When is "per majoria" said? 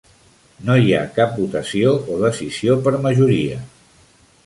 2.89-3.63